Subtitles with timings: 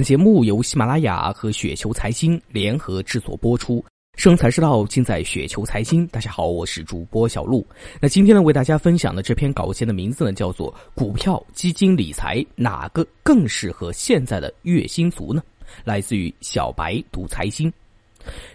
[0.00, 3.84] 本节目由喜马拉雅和雪球财经联合制作播出，
[4.16, 6.06] 生财之道尽在雪球财经。
[6.06, 7.62] 大家好，我是主播小璐。
[8.00, 15.42] 那今天呢，为大家分享的这篇稿件的名字呢，叫做《股票基金理财哪个更适合现在的月薪族呢》，
[15.84, 17.70] 来自于小白读财经。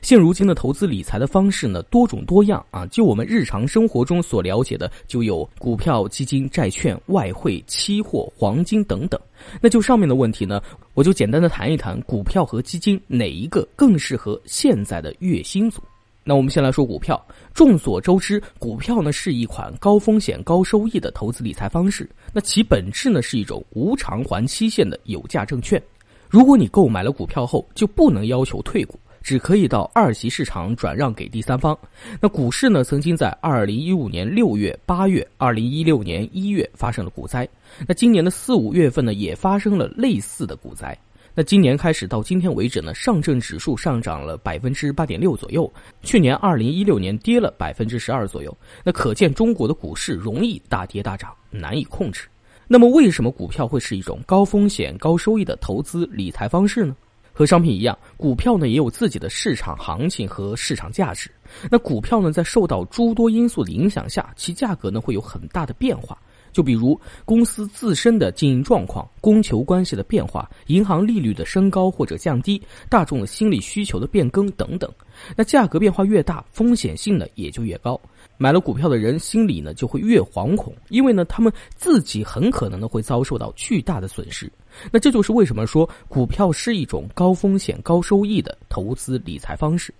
[0.02, 2.86] 现如今的投资理财的方式呢，多种多样啊。
[2.88, 9.20] 就我们日常生活中所了解的，就有股票、基金、债券、外汇、期货、黄金等等。
[9.62, 10.62] 那就上面的问题呢，
[10.94, 15.82] 我就简单的谈一谈股票和基金哪一个更适合现在的月薪族。
[16.28, 17.24] 那我们先来说股票。
[17.54, 22.10] 众所周知，股票呢是一款高风险高收益的投资理财方式。
[22.34, 25.82] 那其本质呢是一种无偿还期限的有价证券。
[26.28, 29.00] 如果你购买了股票后，就不能要求退股。
[29.26, 31.76] 只可以到二级市场转让给第三方。
[32.22, 32.84] 那股市呢？
[32.84, 37.50] 曾经在二零一五年六月、八月、二零一六年一月发生了股灾。
[37.88, 40.96] 那今年的四五月份呢，也发生了类似的股灾。
[41.34, 45.74] 那今年开始到今天为止呢，上证指数上涨了百分之八点六左右。
[46.04, 48.56] 去年二零一六年跌了百分之十二左右。
[48.84, 52.28] 那可见中国的股市容易大跌大涨，难以控制。
[52.68, 56.96] 那么为什么股票会是一种高风险高收益的投资理财方式呢？
[57.38, 61.30] 和商品一样，股票呢也有自己的市场行情和市场价值。
[61.70, 66.18] 那股票呢，在受到诸多因素的影响下，其价格呢会有很大的变化。
[66.56, 74.90] 就比如公司自身的经营状况、供求关系的变化、银行利率的升高或者降低、大众的心理需求的变更等等。
[75.36, 78.00] 那价格变化越大，风险性呢也就越高。
[78.38, 84.50] 买了股票的人心里呢就会越惶恐，因为呢他们自己很可能呢会遭受到巨大的损失。
[84.94, 89.94] 那这就是为什么说股票是一种高风险高收益的投资理财方式。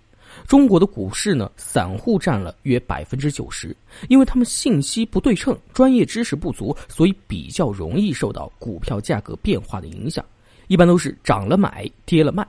[0.46, 3.76] 中国的股市呢，散户占了约百分之九十，
[4.08, 10.24] 因为他们信息不对称，专业知识不足，所以比较容易受到股票价格变化的影响。
[10.68, 12.46] 一般都是涨了买，跌了卖。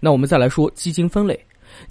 [0.00, 1.38] 那我们再来说基金分类，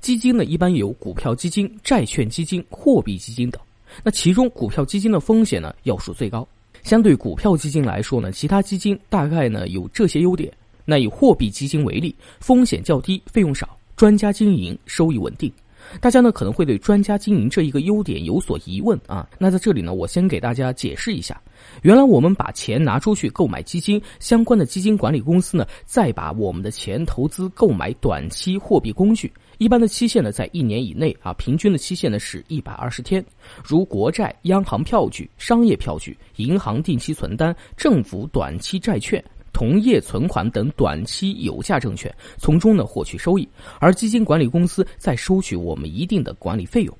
[0.02, 3.62] 基金呢一般有股票基金、债券基金、货币基金等。
[4.04, 6.48] 那其中股票基金的风险呢要数最高，
[6.84, 10.52] 相对股票基金来说呢，其他基金大概呢有这些优点。
[10.84, 13.78] 那以货币基金为例，风险较低，费用少。
[14.02, 15.54] 专家经营收益稳定，
[16.00, 19.30] 大家呢可能会对专家经营这一个优点有所疑问啊。
[19.38, 21.40] 那在这里呢，我先给大家解释一下。
[21.84, 33.24] 原来我们把钱拿出去购买基金，相关的基金管理公司呢，再把我们的钱投资购买短期货币工具，一般的期限呢在一年以内啊，平均的期限呢是一百二十天，
[33.64, 39.24] 如国债、央行票据、商业票据、银行定期存单、政府短期债券。
[39.54, 43.48] 同业存款等短期有价证券，从中呢获取收益，
[43.80, 46.98] 而基金管理公司再收取我们一定的管理费用。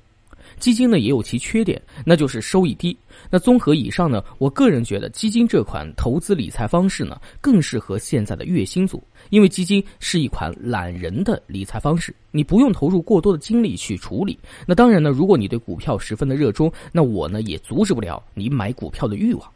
[0.58, 2.94] 基金呢也有其缺点，那就是收益低。
[3.30, 14.38] 那综合以上呢，我个人觉得基金这款投资理财方式呢更适合现在的月薪族，因为基金是一款懒人的理财方式，你不用投入过多的精力去处理。
[14.66, 19.50] 那当然呢，如果你对股票十分的热衷，那我呢也阻止不了你买股票的欲望。